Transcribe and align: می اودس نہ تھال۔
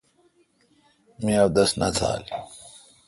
می 1.23 1.33
اودس 1.41 1.71
نہ 1.79 1.87
تھال۔ 1.95 2.23